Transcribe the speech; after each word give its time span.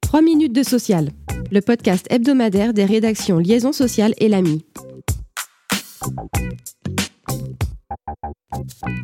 3 0.00 0.22
minutes 0.22 0.52
de 0.52 0.62
social, 0.62 1.10
le 1.52 1.60
podcast 1.60 2.06
hebdomadaire 2.10 2.72
des 2.72 2.84
rédactions 2.84 3.38
Liaison 3.38 3.72
sociale 3.72 4.12
et 4.18 4.28
l'AMI. 4.28 4.64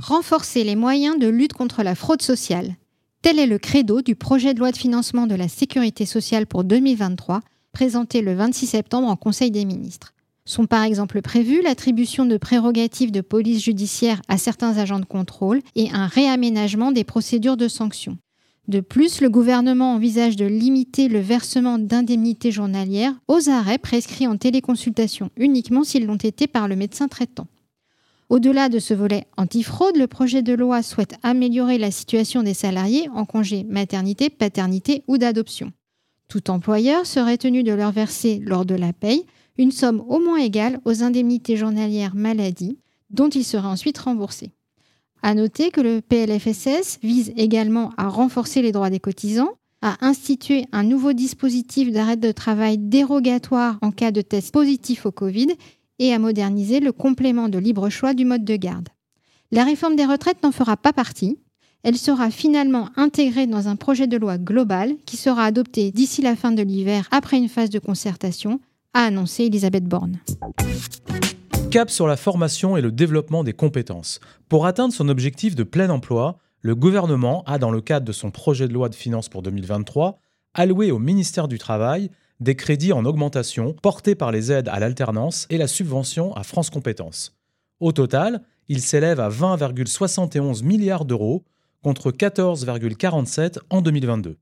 Renforcer 0.01 0.64
les 0.64 0.77
moyens 0.77 1.19
de 1.19 1.29
lutte 1.29 1.53
contre 1.53 1.83
la 1.83 1.95
fraude 1.95 2.22
sociale. 2.22 2.75
Tel 3.22 3.38
est 3.38 3.46
le 3.46 3.59
credo 3.59 4.03
du 4.03 4.14
projet 4.14 4.54
de 4.54 4.59
loi 4.59 4.72
de 4.72 4.77
financement 4.77 5.27
de 5.27 5.34
la 5.34 5.48
sécurité 5.48 6.07
sociale 6.07 6.46
pour 6.46 6.64
2023, 6.64 7.41
présenté 7.73 8.21
le 8.21 8.34
26 8.34 8.66
septembre 8.66 9.09
en 9.09 9.16
Conseil 9.16 9.50
des 9.50 9.64
ministres. 9.64 10.12
Sont 10.45 10.66
par 10.66 10.84
exemple 10.84 11.23
prévues 11.23 11.62
l'attribution 11.62 12.25
de 12.25 12.37
prérogatives 12.37 13.11
de 13.11 13.21
police 13.21 13.64
judiciaire 13.64 14.23
à 14.29 14.39
certains 14.39 14.79
agents 14.79 15.00
de 15.00 15.05
contrôle 15.05 15.61
et 15.75 15.91
un 15.93 16.07
réaménagement 16.07 16.93
des 16.93 17.05
procédures 17.05 17.57
de 17.57 17.68
sanction. 17.68 18.18
De 18.69 18.80
plus, 18.80 19.21
le 19.21 19.30
gouvernement 19.30 19.95
envisage 19.95 20.35
de 20.35 20.45
limiter 20.45 21.09
le 21.09 21.20
versement 21.20 21.79
d'indemnités 21.79 22.51
journalières 22.51 23.15
aux 23.29 23.48
arrêts 23.48 23.79
prescrits 23.79 24.27
en 24.27 24.37
téléconsultation 24.37 25.30
uniquement 25.37 25.84
s'ils 25.84 26.07
l'ont 26.07 26.16
été 26.16 26.48
par 26.48 26.66
le 26.66 26.74
médecin 26.74 27.07
traitant. 27.07 27.47
Au-delà 28.29 28.69
de 28.69 28.80
ce 28.80 28.93
volet 28.93 29.29
antifraude, 29.37 29.97
le 29.97 30.09
projet 30.09 30.43
de 30.43 30.52
loi 30.52 30.83
souhaite 30.83 31.15
améliorer 31.23 31.79
la 31.79 31.93
situation 31.93 32.43
des 32.43 32.55
salariés 32.55 33.09
en 33.15 33.24
congé 33.24 33.62
maternité, 33.62 34.30
paternité 34.30 35.05
ou 35.07 35.16
d'adoption. 35.16 35.73
Tout 36.27 36.51
employeur 36.51 37.07
serait 37.07 37.38
tenu 37.38 37.62
de 37.62 37.73
leur 37.73 37.93
verser, 37.93 38.41
lors 38.45 38.65
de 38.65 38.74
la 38.74 38.93
paye, 38.93 39.27
une 39.59 39.71
somme 39.71 40.02
au 40.09 40.19
moins 40.19 40.38
égale 40.38 40.80
aux 40.85 41.05
indemnités 41.05 41.57
journalières 41.57 42.16
maladie, 42.16 42.79
dont 43.10 43.29
il 43.29 43.45
sera 43.45 43.69
ensuite 43.69 43.98
remboursé. 43.98 44.51
À 45.23 45.34
noter 45.34 45.70
que 45.70 45.80
le 45.80 46.01
PLFSS 46.01 46.98
vise 47.02 47.33
également 47.37 47.93
à 47.97 48.09
renforcer 48.09 48.62
les 48.62 48.73
droits 48.73 48.91
des 48.91 49.01
cotisants, 49.01 49.55
à 49.83 49.97
instituer 50.01 50.66
un 50.73 50.83
nouveau 50.83 51.12
dispositif 51.12 51.91
d'arrêt 51.91 52.16
de 52.16 52.33
travail 52.33 52.79
dérogatoire 52.79 53.79
en 53.82 53.90
cas 53.90 54.10
de 54.10 54.21
test 54.21 54.52
positif 54.52 55.07
au 55.07 55.13
Covid 55.13 55.49
et 55.99 56.13
à 56.13 56.18
moderniser 56.18 56.80
le 56.80 56.93
complément 56.93 57.49
de 57.49 57.59
libre 57.59 57.88
choix 57.88 58.15
du 58.15 58.24
mode 58.24 58.45
de 58.45 58.57
garde. 58.57 58.88
La 59.52 59.65
réforme 59.65 59.96
des 59.96 60.05
retraites 60.05 60.43
n'en 60.43 60.52
fera 60.52 60.77
pas 60.77 60.93
partie. 60.93 61.38
Elle 61.83 61.96
sera 61.96 62.30
finalement 62.30 62.88
intégrée 62.96 63.46
dans 63.46 63.68
un 63.68 63.77
projet 63.77 64.06
de 64.06 64.16
loi 64.16 64.38
global 64.38 64.94
qui 65.06 65.16
sera 65.16 65.44
adopté 65.44 65.93
d'ici 65.93 66.21
la 66.21 66.34
fin 66.34 66.53
de 66.53 66.62
l'hiver 66.62 67.06
après 67.10 67.37
une 67.37 67.49
phase 67.49 67.71
de 67.71 67.78
concertation 67.78 68.60
a 68.93 69.05
annoncé 69.05 69.44
Elisabeth 69.44 69.84
Borne. 69.84 70.19
Cap 71.70 71.91
sur 71.91 72.06
la 72.06 72.16
formation 72.16 72.76
et 72.76 72.81
le 72.81 72.92
développement 72.92 73.42
des 73.42 73.53
compétences. 73.53 74.20
Pour 74.48 74.66
atteindre 74.66 74.94
son 74.94 75.09
objectif 75.09 75.54
de 75.54 75.64
plein 75.64 75.91
emploi, 75.91 76.38
le 76.60 76.75
gouvernement 76.75 77.42
a, 77.44 77.59
dans 77.59 77.70
le 77.70 77.81
cadre 77.81 78.06
de 78.06 78.12
son 78.12 78.31
projet 78.31 78.69
de 78.69 78.72
loi 78.72 78.88
de 78.88 78.94
finances 78.94 79.28
pour 79.28 79.42
2023, 79.42 80.19
alloué 80.54 80.91
au 80.91 80.98
ministère 80.98 81.48
du 81.48 81.59
Travail 81.59 82.10
des 82.41 82.54
crédits 82.54 82.92
en 82.92 83.04
augmentation 83.04 83.75
portés 83.82 84.14
par 84.14 84.32
les 84.32 84.53
aides 84.53 84.69
à 84.69 84.78
l'alternance 84.78 85.47
et 85.50 85.59
la 85.59 85.66
subvention 85.66 86.34
à 86.34 86.44
France 86.44 86.70
Compétences. 86.70 87.37
Au 87.81 87.92
total, 87.92 88.42
il 88.69 88.81
s'élève 88.81 89.20
à 89.20 89.28
20,71 89.28 90.64
milliards 90.64 91.04
d'euros 91.04 91.44
contre 91.82 92.10
14,47 92.10 93.59
en 93.70 93.82
2022. 93.82 94.38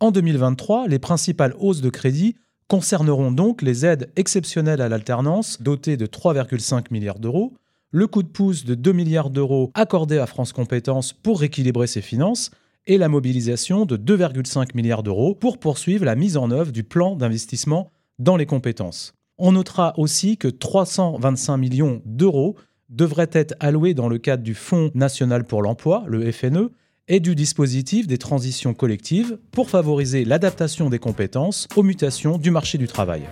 En 0.00 0.10
2023, 0.10 0.88
les 0.88 0.98
principales 0.98 1.54
hausses 1.58 1.80
de 1.80 1.90
crédits 1.90 2.36
concerneront 2.68 3.30
donc 3.30 3.62
les 3.62 3.86
aides 3.86 4.10
exceptionnelles 4.16 4.80
à 4.80 4.88
l'alternance, 4.88 5.62
dotées 5.62 5.96
de 5.96 6.06
3,5 6.06 6.86
milliards 6.90 7.18
d'euros, 7.18 7.54
le 7.90 8.06
coup 8.06 8.22
de 8.22 8.28
pouce 8.28 8.64
de 8.64 8.74
2 8.74 8.92
milliards 8.92 9.30
d'euros 9.30 9.70
accordé 9.74 10.18
à 10.18 10.26
France 10.26 10.52
Compétences 10.52 11.12
pour 11.12 11.40
rééquilibrer 11.40 11.86
ses 11.86 12.02
finances, 12.02 12.50
et 12.86 12.98
la 12.98 13.08
mobilisation 13.08 13.84
de 13.84 13.96
2,5 13.96 14.74
milliards 14.74 15.02
d'euros 15.02 15.34
pour 15.34 15.58
poursuivre 15.58 16.04
la 16.04 16.14
mise 16.14 16.36
en 16.36 16.50
œuvre 16.50 16.72
du 16.72 16.84
plan 16.84 17.16
d'investissement 17.16 17.90
dans 18.18 18.36
les 18.36 18.46
compétences. 18.46 19.12
On 19.38 19.52
notera 19.52 19.92
aussi 19.98 20.36
que 20.36 20.48
325 20.48 21.56
millions 21.56 22.00
d'euros 22.04 22.56
devraient 22.88 23.30
être 23.32 23.54
alloués 23.60 23.94
dans 23.94 24.08
le 24.08 24.18
cadre 24.18 24.42
du 24.42 24.54
Fonds 24.54 24.90
national 24.94 25.44
pour 25.44 25.62
l'emploi, 25.62 26.04
le 26.06 26.30
FNE, 26.30 26.70
et 27.08 27.20
du 27.20 27.34
dispositif 27.34 28.06
des 28.06 28.18
transitions 28.18 28.74
collectives 28.74 29.38
pour 29.52 29.70
favoriser 29.70 30.24
l'adaptation 30.24 30.90
des 30.90 30.98
compétences 30.98 31.68
aux 31.76 31.82
mutations 31.82 32.38
du 32.38 32.50
marché 32.50 32.78
du 32.78 32.88
travail. 32.88 33.22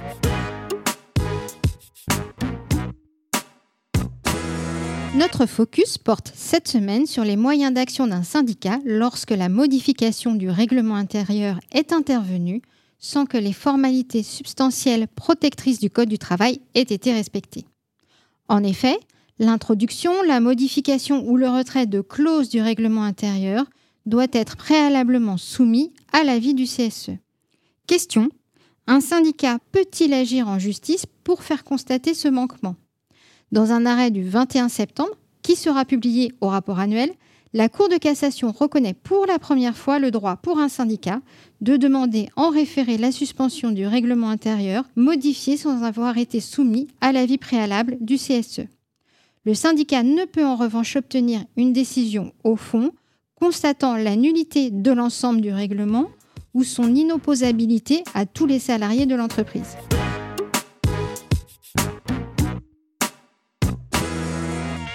Notre 5.16 5.46
focus 5.46 5.96
porte 5.96 6.32
cette 6.34 6.66
semaine 6.66 7.06
sur 7.06 7.24
les 7.24 7.36
moyens 7.36 7.72
d'action 7.72 8.08
d'un 8.08 8.24
syndicat 8.24 8.80
lorsque 8.84 9.30
la 9.30 9.48
modification 9.48 10.34
du 10.34 10.50
règlement 10.50 10.96
intérieur 10.96 11.60
est 11.72 11.92
intervenue 11.92 12.62
sans 12.98 13.24
que 13.24 13.38
les 13.38 13.52
formalités 13.52 14.22
substantielles 14.22 15.06
protectrices 15.06 15.78
du 15.78 15.88
Code 15.88 16.08
du 16.08 16.18
travail 16.18 16.60
aient 16.74 16.80
été 16.80 17.12
respectées. 17.12 17.64
En 18.48 18.64
effet, 18.64 18.98
L'introduction, 19.38 20.12
la 20.22 20.38
modification 20.38 21.28
ou 21.28 21.36
le 21.36 21.48
retrait 21.48 21.86
de 21.86 22.00
clauses 22.00 22.48
du 22.48 22.60
règlement 22.60 23.02
intérieur 23.02 23.64
doit 24.06 24.28
être 24.32 24.56
préalablement 24.56 25.38
soumis 25.38 25.92
à 26.12 26.22
l'avis 26.22 26.54
du 26.54 26.64
CSE. 26.64 27.10
Question. 27.86 28.28
Un 28.86 29.00
syndicat 29.00 29.58
peut-il 29.72 30.12
agir 30.12 30.46
en 30.46 30.58
justice 30.58 31.06
pour 31.24 31.42
faire 31.42 31.64
constater 31.64 32.14
ce 32.14 32.28
manquement? 32.28 32.76
Dans 33.50 33.72
un 33.72 33.86
arrêt 33.86 34.10
du 34.10 34.22
21 34.22 34.68
septembre, 34.68 35.16
qui 35.42 35.56
sera 35.56 35.84
publié 35.84 36.32
au 36.40 36.48
rapport 36.48 36.78
annuel, 36.78 37.10
la 37.54 37.68
Cour 37.68 37.88
de 37.88 37.96
cassation 37.96 38.52
reconnaît 38.52 38.94
pour 38.94 39.26
la 39.26 39.38
première 39.38 39.76
fois 39.76 39.98
le 39.98 40.10
droit 40.10 40.36
pour 40.36 40.58
un 40.58 40.68
syndicat 40.68 41.20
de 41.60 41.76
demander 41.76 42.28
en 42.36 42.50
référé 42.50 42.98
la 42.98 43.12
suspension 43.12 43.70
du 43.70 43.86
règlement 43.86 44.28
intérieur 44.28 44.84
modifié 44.96 45.56
sans 45.56 45.82
avoir 45.82 46.18
été 46.18 46.40
soumis 46.40 46.88
à 47.00 47.12
l'avis 47.12 47.38
préalable 47.38 47.96
du 48.00 48.16
CSE. 48.16 48.66
Le 49.46 49.52
syndicat 49.52 50.02
ne 50.02 50.24
peut 50.24 50.46
en 50.46 50.56
revanche 50.56 50.96
obtenir 50.96 51.44
une 51.58 51.74
décision 51.74 52.32
au 52.44 52.56
fond 52.56 52.92
constatant 53.34 53.94
la 53.94 54.16
nullité 54.16 54.70
de 54.70 54.90
l'ensemble 54.90 55.42
du 55.42 55.52
règlement 55.52 56.08
ou 56.54 56.64
son 56.64 56.94
inopposabilité 56.94 58.04
à 58.14 58.24
tous 58.24 58.46
les 58.46 58.58
salariés 58.58 59.04
de 59.04 59.14
l'entreprise. 59.14 59.76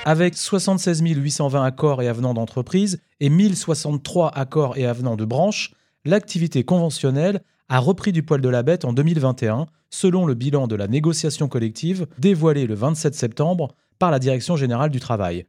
Avec 0.04 0.36
76 0.36 1.04
820 1.04 1.64
accords 1.64 2.02
et 2.02 2.08
avenants 2.08 2.34
d'entreprise 2.34 3.00
et 3.20 3.30
1063 3.30 4.30
accords 4.30 4.78
et 4.78 4.88
avenants 4.88 5.16
de 5.16 5.26
branche, 5.26 5.76
l'activité 6.06 6.64
conventionnelle 6.64 7.44
a 7.68 7.78
repris 7.78 8.12
du 8.12 8.24
poil 8.24 8.42
de 8.42 8.50
la 8.50 8.64
bête 8.64 8.84
en 8.84 8.94
2021, 8.94 9.68
selon 9.92 10.26
le 10.26 10.34
bilan 10.34 10.66
de 10.66 10.74
la 10.74 10.88
négociation 10.88 11.48
collective 11.48 12.08
dévoilé 12.18 12.66
le 12.66 12.74
27 12.74 13.14
septembre 13.14 13.76
par 14.00 14.12
la 14.12 14.20
Direction 14.20 14.56
générale 14.56 14.90
du 14.90 15.00
travail. 15.00 15.46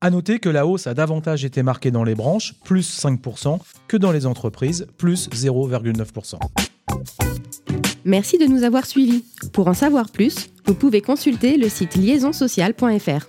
A 0.00 0.08
noter 0.10 0.38
que 0.38 0.48
la 0.48 0.66
hausse 0.66 0.86
a 0.86 0.94
davantage 0.94 1.44
été 1.44 1.62
marquée 1.62 1.90
dans 1.90 2.04
les 2.04 2.14
branches, 2.14 2.54
plus 2.64 2.98
5%, 3.04 3.58
que 3.86 3.96
dans 3.98 4.12
les 4.12 4.24
entreprises, 4.24 4.86
plus 4.96 5.28
0,9%. 5.28 6.38
Merci 8.06 8.38
de 8.38 8.46
nous 8.46 8.64
avoir 8.64 8.86
suivis. 8.86 9.24
Pour 9.52 9.68
en 9.68 9.74
savoir 9.74 10.10
plus, 10.10 10.50
vous 10.64 10.74
pouvez 10.74 11.02
consulter 11.02 11.58
le 11.58 11.68
site 11.68 11.96
liaisonsocial.fr. 11.96 13.26